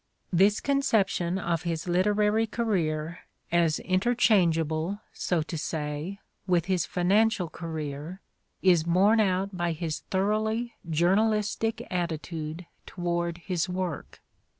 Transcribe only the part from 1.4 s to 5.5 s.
his literary career as interchange able, so